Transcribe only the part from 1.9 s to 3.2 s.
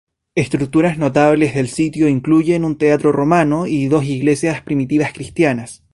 incluyen un teatro